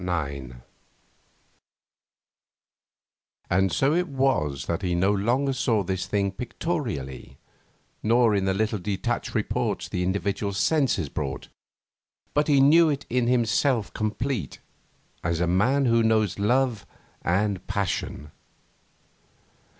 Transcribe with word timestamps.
IX 0.03 0.55
And 3.51 3.71
so 3.71 3.93
it 3.93 4.07
was 4.07 4.65
that 4.65 4.81
he 4.81 4.95
no 4.95 5.11
longer 5.11 5.53
saw 5.53 5.83
this 5.83 6.07
thing 6.07 6.31
pictorially, 6.31 7.37
nor 8.01 8.33
in 8.33 8.45
the 8.45 8.53
little 8.55 8.79
detached 8.79 9.35
reports 9.35 9.87
the 9.87 10.01
individual 10.01 10.53
senses 10.53 11.07
brought, 11.07 11.49
but 12.33 12.49
knew 12.49 12.89
it 12.89 13.05
in 13.11 13.27
himself 13.27 13.93
complete, 13.93 14.57
as 15.23 15.39
a 15.39 15.45
man 15.45 15.83
knows 16.07 16.39
love 16.39 16.87
and 17.21 17.67
passion. 17.67 18.31